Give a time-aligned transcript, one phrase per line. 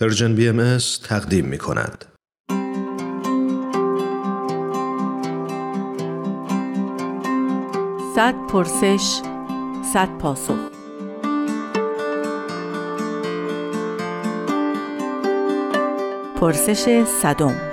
[0.00, 2.04] پرژن بی ام تقدیم می کند.
[8.14, 9.20] صد پرسش
[9.92, 10.58] صد پاسخ
[16.40, 17.69] پرسش صدم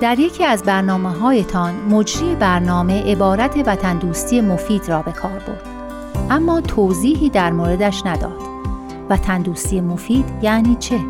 [0.00, 5.66] در یکی از برنامه هایتان مجری برنامه عبارت وطن دوستی مفید را به کار برد.
[6.30, 8.40] اما توضیحی در موردش نداد.
[9.10, 11.00] وطن دوستی مفید یعنی چه؟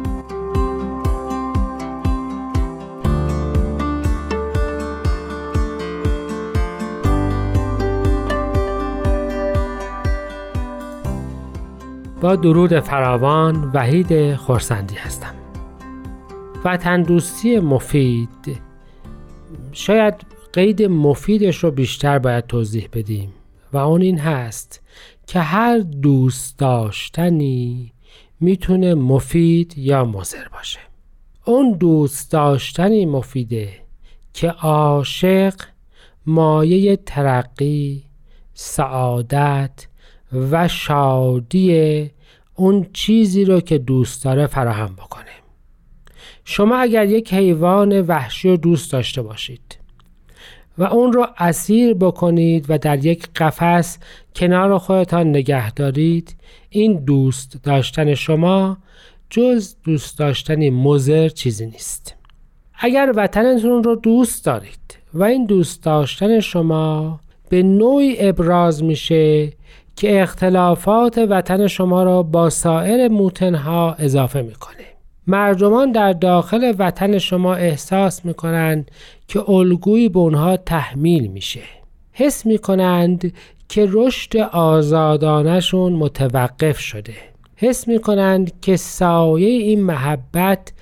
[12.20, 15.34] با درود فراوان وحید خورسندی هستم.
[16.64, 18.65] وطن دوستی مفید
[19.72, 20.14] شاید
[20.52, 23.32] قید مفیدش رو بیشتر باید توضیح بدیم.
[23.72, 24.80] و اون این هست
[25.26, 27.92] که هر دوست داشتنی
[28.40, 30.78] می‌تونه مفید یا مضر باشه.
[31.44, 33.72] اون دوست داشتنی مفیده
[34.32, 35.54] که عاشق
[36.26, 38.04] مایه ترقی
[38.54, 39.86] سعادت
[40.32, 42.10] و شادی
[42.54, 45.45] اون چیزی رو که دوست داره فراهم بکنه.
[46.48, 49.78] شما اگر یک حیوان وحشی رو دوست داشته باشید
[50.78, 53.98] و اون رو اسیر بکنید و در یک قفس
[54.34, 56.36] کنار خودتان نگه دارید
[56.70, 58.78] این دوست داشتن شما
[59.30, 62.14] جز دوست داشتنی مزر چیزی نیست.
[62.78, 69.52] اگر وطنتون رو دوست دارید و این دوست داشتن شما به نوعی ابراز میشه
[69.96, 74.95] که اختلافات وطن شما را با سایر موتنها اضافه می‌کنه.
[75.26, 78.90] مردمان در داخل وطن شما احساس می‌کنند
[79.28, 81.62] که الگویی به اونها تحمیل میشه.
[82.12, 83.32] حس می‌کنند
[83.68, 87.14] که رشد آزادانشون متوقف شده.
[87.56, 90.72] حس می‌کنند که سایه این محبت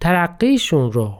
[0.00, 1.14] ترقیشون رو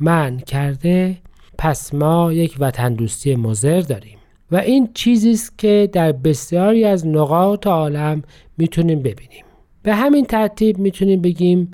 [0.00, 1.16] من کرده.
[1.58, 4.18] پس ما یک وطن دوستی مزر داریم.
[4.50, 8.22] و این چیزی است که در بسیاری از نقاط عالم
[8.58, 9.44] می‌تونیم ببینیم.
[9.82, 11.70] به همین ترتیب می‌تونیم بگیم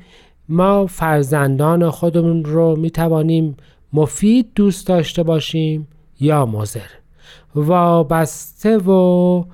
[0.51, 3.57] ما فرزندان خودمون رو می توانیم
[3.93, 5.89] مفید دوست داشته باشیم
[6.21, 6.89] یا مزر
[7.55, 9.45] وابسته و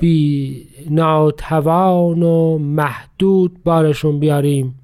[0.00, 4.74] بی ناتوان و محدود بارشون بیاریم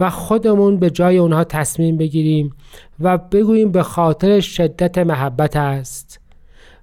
[0.00, 2.52] و خودمون به جای اونها تصمیم بگیریم
[3.00, 6.20] و بگوییم به خاطر شدت محبت است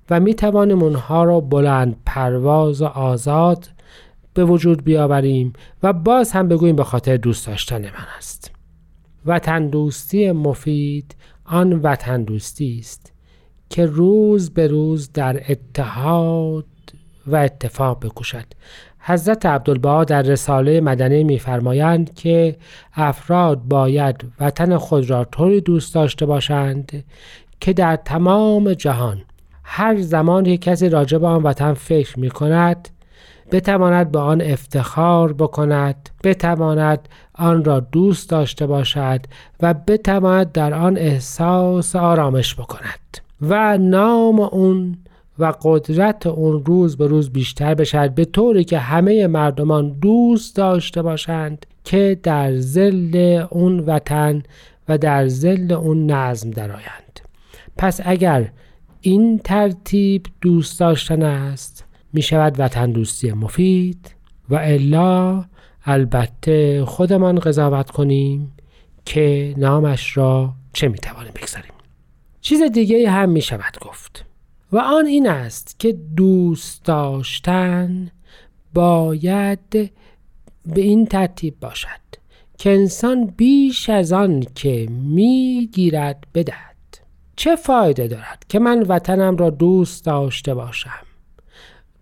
[0.09, 3.69] و می توانیم اونها رو بلند پرواز و آزاد
[4.33, 5.53] به وجود بیاوریم
[5.83, 8.51] و باز هم بگوییم به خاطر دوست داشتن من است.
[9.25, 11.15] وطن دوستی مفید
[11.45, 13.13] آن وطن دوستی است
[13.69, 16.65] که روز به روز در اتحاد
[17.27, 18.45] و اتفاق بکوشد.
[18.99, 22.57] حضرت عبدالبها در رساله مدنه میفرمایند که
[22.93, 27.03] افراد باید وطن خود را طوری دوست داشته باشند
[27.59, 29.21] که در تمام جهان
[29.63, 32.89] هر زمان که کسی راجع به آن وطن فکر می کند
[33.51, 39.21] بتواند به آن افتخار بکند بتواند آن را دوست داشته باشد
[39.61, 43.17] و بتواند در آن احساس آرامش بکند.
[43.41, 44.97] و نام اون
[45.39, 51.01] و قدرت اون روز به روز بیشتر بشد به طوری که همه مردمان دوست داشته
[51.01, 54.43] باشند که در زل اون وطن
[54.89, 57.19] و در زل اون نظم درآیند.
[57.77, 58.51] پس اگر
[59.01, 64.15] این ترتیب دوست داشتن است می شود وطن دوستی مفید
[64.49, 65.45] و الا
[65.85, 68.51] البته خودمان قضاوت کنیم
[69.05, 71.71] که نامش را چه می توانیم بگذاریم.
[72.41, 74.25] چیز دیگه هم می شود گفت
[74.71, 78.11] و آن این است که دوست داشتن
[78.73, 79.69] باید
[80.65, 81.87] به این ترتیب باشد
[82.57, 86.71] که انسان بیش از آن که می‌گیرد بدهد.
[87.35, 91.05] چه فایده دارد که من وطنم را دوست داشته باشم؟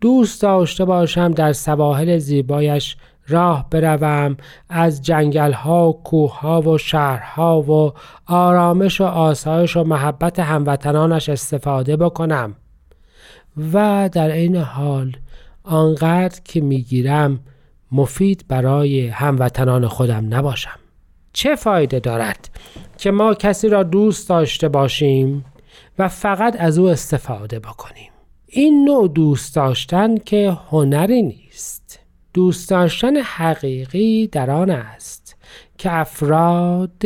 [0.01, 2.97] دوست داشته باشم در سواحل زیبایش
[3.27, 4.37] راه بروم.
[4.69, 7.93] از جنگل ها کوه ها و شهرها و
[8.25, 12.55] آرامش و آسایش و محبت هموطنانش استفاده بکنم.
[13.73, 15.17] و در این حال
[15.63, 17.39] آنقدر که می‌گیرم
[17.91, 20.79] مفید برای هموطنان خودم نباشم.
[21.33, 22.49] چه فایده دارد
[22.97, 25.45] که ما کسی را دوست داشته باشیم
[25.99, 28.09] و فقط از او استفاده بکنیم؟
[28.51, 31.99] این نوع دوست داشتن که هنری نیست.
[32.33, 35.35] دوست داشتن حقیقی در آن است
[35.77, 37.03] که افراد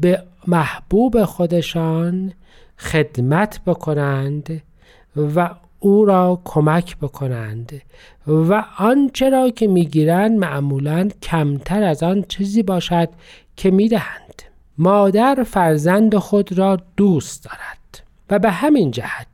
[0.00, 2.32] به محبوب خودشان
[2.78, 4.62] خدمت بکنند
[5.16, 7.82] و او را کمک بکنند
[8.26, 13.08] و آنچه را که می‌گیرند معمولا کمتر از آن چیزی باشد
[13.56, 14.42] که می‌دهند.
[14.78, 19.33] مادر فرزند خود را دوست دارد و به همین جهت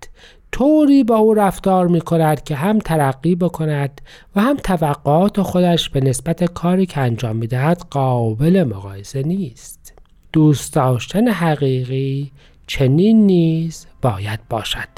[0.60, 4.00] طوری با او رفتار می کند که هم ترقی بکند
[4.36, 9.92] و هم توقعات خودش به نسبت کاری که انجام می دهد قابل مقایسه نیست.
[10.32, 12.30] دوست داشتن حقیقی
[12.66, 14.88] چنین نیز باید باشد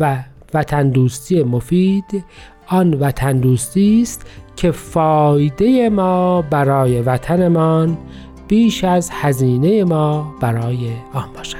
[0.00, 0.24] و
[0.54, 2.24] وطن دوستی مفید
[2.66, 7.98] آن وطن دوستی است که فایده ما برای وطنمان
[8.48, 11.57] بیش از هزینه ما برای آن باشد